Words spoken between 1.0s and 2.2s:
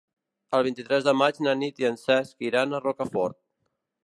de maig na Nit i en